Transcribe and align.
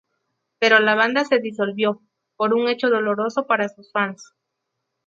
Pero 0.57 0.79
la 0.79 0.95
banda 0.95 1.25
se 1.25 1.37
disolvió, 1.37 2.01
por 2.35 2.55
un 2.55 2.67
hecho 2.67 2.89
doloroso 2.89 3.45
para 3.45 3.69
sus 3.69 3.91
fans. 3.91 4.33